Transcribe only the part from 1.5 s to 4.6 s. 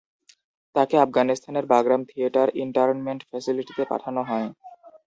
Bagram theatre ইন্টার্নমেন্ট ফ্যাসিলিটিতে পাঠানো হয়।